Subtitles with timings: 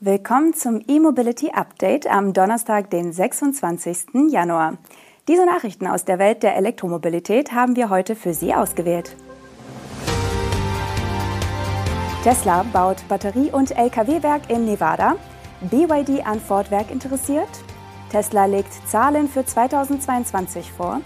[0.00, 4.30] Willkommen zum E-Mobility Update am Donnerstag, den 26.
[4.30, 4.78] Januar.
[5.26, 9.16] Diese Nachrichten aus der Welt der Elektromobilität haben wir heute für Sie ausgewählt.
[12.22, 15.16] Tesla baut Batterie- und Lkw-Werk in Nevada.
[15.62, 17.48] BYD an Ford-Werk interessiert.
[18.12, 21.00] Tesla legt Zahlen für 2022 vor.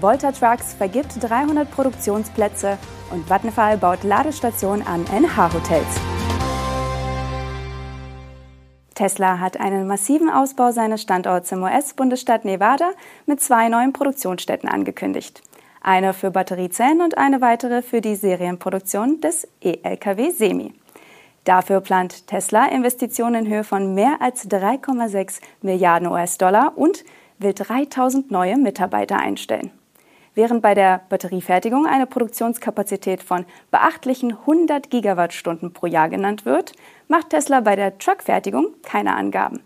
[0.00, 2.78] Volta Trucks vergibt 300 Produktionsplätze
[3.10, 6.09] und Vattenfall baut Ladestation an NH-Hotels.
[9.00, 12.90] Tesla hat einen massiven Ausbau seines Standorts im US-Bundesstaat Nevada
[13.24, 15.40] mit zwei neuen Produktionsstätten angekündigt.
[15.80, 20.74] Eine für Batteriezellen und eine weitere für die Serienproduktion des E-Lkw Semi.
[21.44, 27.02] Dafür plant Tesla Investitionen in Höhe von mehr als 3,6 Milliarden US-Dollar und
[27.38, 29.70] will 3000 neue Mitarbeiter einstellen.
[30.34, 36.72] Während bei der Batteriefertigung eine Produktionskapazität von beachtlichen 100 Gigawattstunden pro Jahr genannt wird,
[37.08, 39.60] macht Tesla bei der Truckfertigung keine Angaben.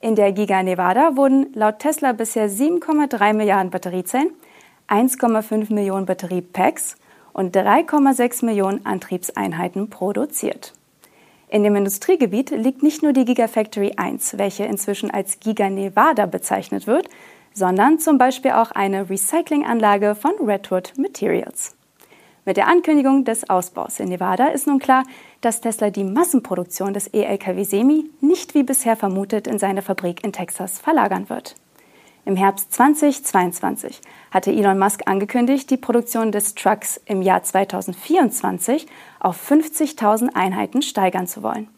[0.00, 4.30] In der Giga Nevada wurden laut Tesla bisher 7,3 Milliarden Batteriezellen,
[4.88, 6.96] 1,5 Millionen Batteriepacks
[7.32, 10.72] und 3,6 Millionen Antriebseinheiten produziert.
[11.48, 16.86] In dem Industriegebiet liegt nicht nur die Gigafactory 1, welche inzwischen als Giga Nevada bezeichnet
[16.86, 17.08] wird,
[17.54, 21.74] sondern zum Beispiel auch eine Recyclinganlage von Redwood Materials.
[22.44, 25.04] Mit der Ankündigung des Ausbaus in Nevada ist nun klar,
[25.40, 30.32] dass Tesla die Massenproduktion des E-Lkw Semi nicht wie bisher vermutet in seine Fabrik in
[30.32, 31.54] Texas verlagern wird.
[32.26, 38.86] Im Herbst 2022 hatte Elon Musk angekündigt, die Produktion des Trucks im Jahr 2024
[39.20, 41.68] auf 50.000 Einheiten steigern zu wollen.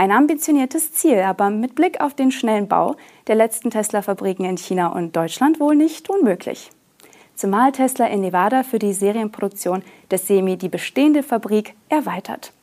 [0.00, 4.86] Ein ambitioniertes Ziel, aber mit Blick auf den schnellen Bau der letzten Tesla-Fabriken in China
[4.94, 6.70] und Deutschland wohl nicht unmöglich.
[7.34, 12.54] Zumal Tesla in Nevada für die Serienproduktion des Semi die bestehende Fabrik erweitert.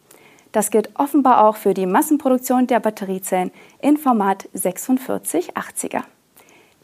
[0.51, 3.51] Das gilt offenbar auch für die Massenproduktion der Batteriezellen
[3.83, 6.01] in Format 4680er.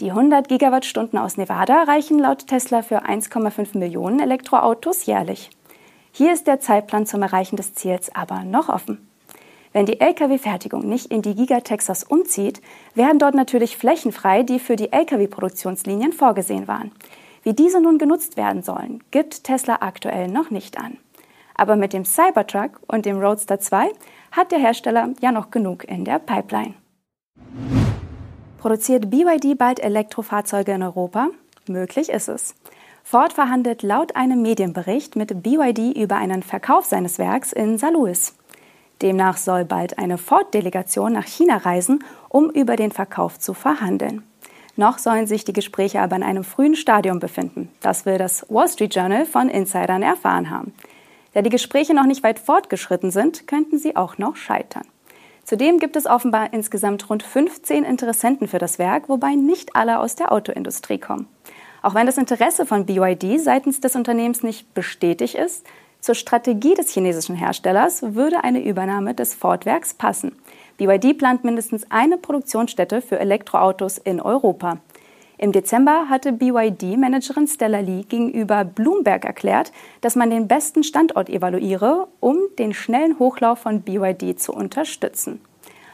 [0.01, 5.49] Die 100 Gigawattstunden aus Nevada reichen laut Tesla für 1,5 Millionen Elektroautos jährlich.
[6.11, 9.07] Hier ist der Zeitplan zum Erreichen des Ziels aber noch offen.
[9.73, 12.61] Wenn die Lkw-Fertigung nicht in die Giga Texas umzieht,
[12.93, 16.91] werden dort natürlich Flächen frei, die für die Lkw-Produktionslinien vorgesehen waren.
[17.41, 20.97] Wie diese nun genutzt werden sollen, gibt Tesla aktuell noch nicht an.
[21.55, 23.89] Aber mit dem Cybertruck und dem Roadster 2
[24.31, 26.75] hat der Hersteller ja noch genug in der Pipeline.
[28.59, 31.29] Produziert BYD bald Elektrofahrzeuge in Europa?
[31.67, 32.55] Möglich ist es.
[33.03, 37.95] Ford verhandelt laut einem Medienbericht mit BYD über einen Verkauf seines Werks in St.
[39.03, 44.23] Demnach soll bald eine Ford-Delegation nach China reisen, um über den Verkauf zu verhandeln.
[44.75, 47.69] Noch sollen sich die Gespräche aber in einem frühen Stadium befinden.
[47.81, 50.73] Das will das Wall Street Journal von Insidern erfahren haben.
[51.33, 54.87] Da die Gespräche noch nicht weit fortgeschritten sind, könnten sie auch noch scheitern.
[55.43, 60.15] Zudem gibt es offenbar insgesamt rund 15 Interessenten für das Werk, wobei nicht alle aus
[60.15, 61.27] der Autoindustrie kommen.
[61.81, 65.65] Auch wenn das Interesse von BYD seitens des Unternehmens nicht bestätigt ist,
[66.03, 70.35] zur Strategie des chinesischen Herstellers würde eine Übernahme des Ford-Werks passen.
[70.75, 74.79] BYD plant mindestens eine Produktionsstätte für Elektroautos in Europa.
[75.37, 79.71] Im Dezember hatte BYD-Managerin Stella Lee gegenüber Bloomberg erklärt,
[80.01, 85.39] dass man den besten Standort evaluiere, um den schnellen Hochlauf von BYD zu unterstützen.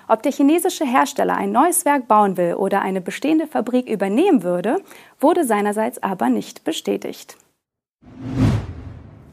[0.08, 4.78] Ob der chinesische Hersteller ein neues Werk bauen will oder eine bestehende Fabrik übernehmen würde,
[5.20, 7.38] wurde seinerseits aber nicht bestätigt.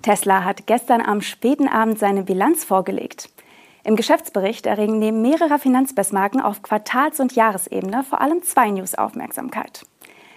[0.07, 3.29] Tesla hat gestern am späten Abend seine Bilanz vorgelegt.
[3.83, 9.85] Im Geschäftsbericht erregen neben mehrerer Finanzbestmarken auf Quartals- und Jahresebene vor allem zwei News Aufmerksamkeit.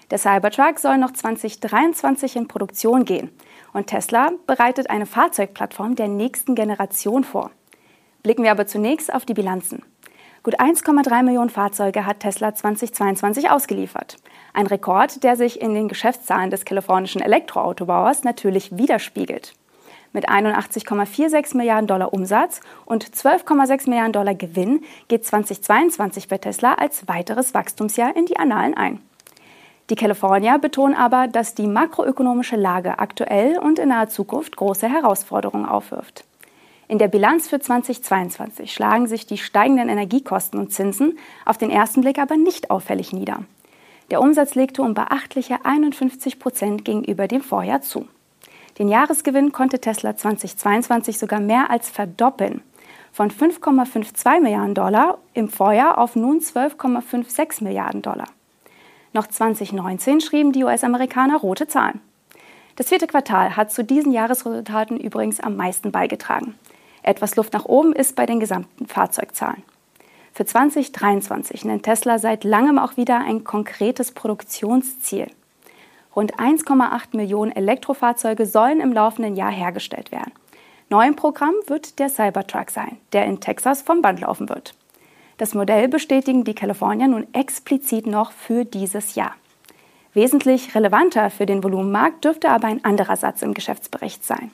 [0.10, 3.30] Der Cybertruck soll noch 2023 in Produktion gehen
[3.72, 7.52] und Tesla bereitet eine Fahrzeugplattform der nächsten Generation vor.
[8.24, 9.84] Blicken wir aber zunächst auf die Bilanzen.
[10.42, 14.16] Gut 1,3 Millionen Fahrzeuge hat Tesla 2022 ausgeliefert.
[14.54, 19.54] Ein Rekord, der sich in den Geschäftszahlen des kalifornischen Elektroautobauers natürlich widerspiegelt.
[20.14, 27.08] Mit 81,46 Milliarden Dollar Umsatz und 12,6 Milliarden Dollar Gewinn geht 2022 bei Tesla als
[27.08, 29.02] weiteres Wachstumsjahr in die Annalen ein.
[29.90, 35.66] Die Kalifornier betonen aber, dass die makroökonomische Lage aktuell und in naher Zukunft große Herausforderungen
[35.66, 36.24] aufwirft.
[36.90, 42.02] In der Bilanz für 2022 schlagen sich die steigenden Energiekosten und Zinsen auf den ersten
[42.02, 43.44] Blick aber nicht auffällig nieder.
[44.10, 48.08] Der Umsatz legte um beachtliche 51 Prozent gegenüber dem Vorjahr zu.
[48.80, 52.64] Den Jahresgewinn konnte Tesla 2022 sogar mehr als verdoppeln.
[53.14, 58.30] Von 5,52 Milliarden Dollar im Vorjahr auf nun 12,56 Milliarden Dollar.
[59.14, 62.02] Noch 2019 schrieben die US-Amerikaner rote Zahlen.
[62.78, 66.56] Das vierte Quartal hat zu diesen Jahresresultaten übrigens am meisten beigetragen.
[67.04, 69.64] Etwas Luft nach oben ist bei den gesamten Fahrzeugzahlen.
[70.34, 75.28] Für 2023 nennt Tesla seit langem auch wieder ein konkretes Produktionsziel.
[76.16, 80.32] Rund 1,8 Millionen Elektrofahrzeuge sollen im laufenden Jahr hergestellt werden.
[80.90, 84.74] Neu im Programm wird der Cybertruck sein, der in Texas vom Band laufen wird.
[85.38, 89.36] Das Modell bestätigen die Kalifornier nun explizit noch für dieses Jahr.
[90.14, 94.52] Wesentlich relevanter für den Volumenmarkt dürfte aber ein anderer Satz im Geschäftsbericht sein.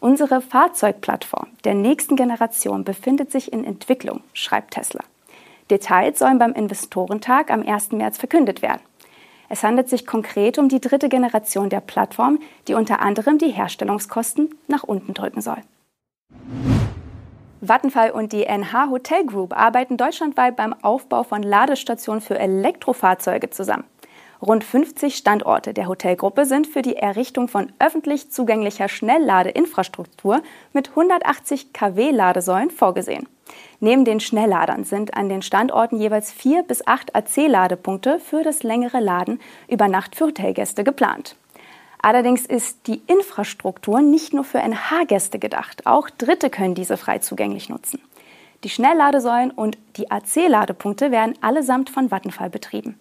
[0.00, 5.02] Unsere Fahrzeugplattform der nächsten Generation befindet sich in Entwicklung, schreibt Tesla.
[5.70, 7.92] Details sollen beim Investorentag am 1.
[7.92, 8.80] März verkündet werden.
[9.48, 14.54] Es handelt sich konkret um die dritte Generation der Plattform, die unter anderem die Herstellungskosten
[14.68, 15.58] nach unten drücken soll.
[17.60, 23.84] Vattenfall und die NH Hotel Group arbeiten deutschlandweit beim Aufbau von Ladestationen für Elektrofahrzeuge zusammen.
[24.40, 30.42] Rund 50 Standorte der Hotelgruppe sind für die Errichtung von öffentlich zugänglicher Schnellladeinfrastruktur
[30.72, 33.28] mit 180 kW Ladesäulen vorgesehen.
[33.80, 39.00] Neben den Schnellladern sind an den Standorten jeweils vier bis acht AC-Ladepunkte für das längere
[39.00, 41.34] Laden über Nacht für Hotelgäste geplant.
[42.00, 47.68] Allerdings ist die Infrastruktur nicht nur für NH-Gäste gedacht, auch Dritte können diese frei zugänglich
[47.68, 48.00] nutzen.
[48.62, 52.98] Die Schnellladesäulen und die AC-Ladepunkte werden allesamt von Vattenfall betrieben.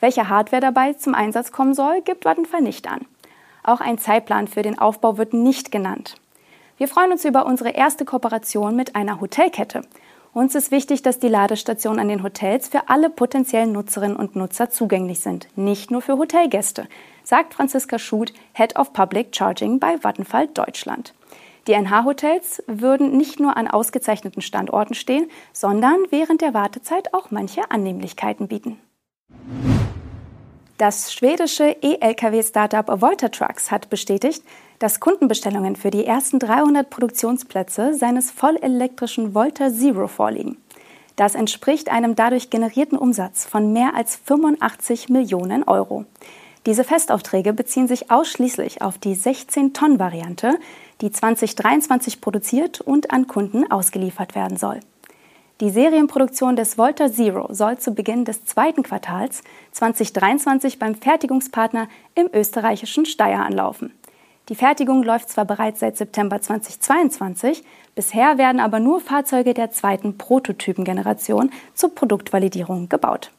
[0.00, 3.06] Welche Hardware dabei zum Einsatz kommen soll, gibt Vattenfall nicht an.
[3.62, 6.16] Auch ein Zeitplan für den Aufbau wird nicht genannt.
[6.76, 9.82] Wir freuen uns über unsere erste Kooperation mit einer Hotelkette.
[10.32, 14.68] Uns ist wichtig, dass die Ladestationen an den Hotels für alle potenziellen Nutzerinnen und Nutzer
[14.68, 16.88] zugänglich sind, nicht nur für Hotelgäste,
[17.22, 21.14] sagt Franziska Schut, Head of Public Charging bei Vattenfall Deutschland.
[21.68, 27.70] Die NH-Hotels würden nicht nur an ausgezeichneten Standorten stehen, sondern während der Wartezeit auch manche
[27.70, 28.80] Annehmlichkeiten bieten.
[30.76, 34.42] Das schwedische E-Lkw-Startup Volta Trucks hat bestätigt,
[34.80, 40.56] dass Kundenbestellungen für die ersten 300 Produktionsplätze seines vollelektrischen Volta Zero vorliegen.
[41.14, 46.06] Das entspricht einem dadurch generierten Umsatz von mehr als 85 Millionen Euro.
[46.66, 50.58] Diese Festaufträge beziehen sich ausschließlich auf die 16-Tonnen-Variante,
[51.00, 54.80] die 2023 produziert und an Kunden ausgeliefert werden soll.
[55.60, 61.86] Die Serienproduktion des Volta Zero soll zu Beginn des zweiten Quartals 2023 beim Fertigungspartner
[62.16, 63.92] im österreichischen Steyr anlaufen.
[64.48, 67.62] Die Fertigung läuft zwar bereits seit September 2022,
[67.94, 73.30] bisher werden aber nur Fahrzeuge der zweiten Prototypengeneration zur Produktvalidierung gebaut.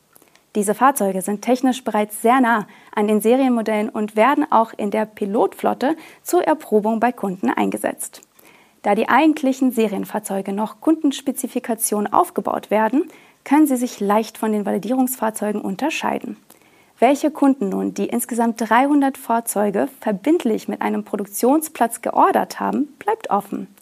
[0.55, 2.65] Diese Fahrzeuge sind technisch bereits sehr nah
[2.95, 8.24] an den Serienmodellen und werden auch in der Pilotflotte zur Erprobung bei Kunden eingesetzt.
[8.85, 13.09] Da die eigentlichen Serienfahrzeuge noch Kundenspezifikation aufgebaut werden,
[13.43, 16.37] können sie sich leicht von den Validierungsfahrzeugen unterscheiden.
[16.99, 23.73] Welche Kunden nun die insgesamt 300 Fahrzeuge verbindlich mit einem Produktionsplatz geordert haben, bleibt offen.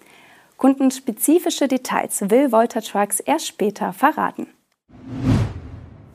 [0.55, 4.47] Kundenspezifische Details will Volta Trucks erst später verraten.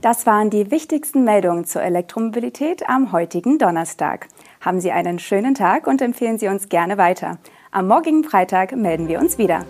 [0.00, 4.29] Das waren die wichtigsten Meldungen zur Elektromobilität am heutigen Donnerstag.
[4.62, 7.37] Haben Sie einen schönen Tag und empfehlen Sie uns gerne weiter.
[7.79, 9.65] Am morgigen Freitag melden wir uns wieder.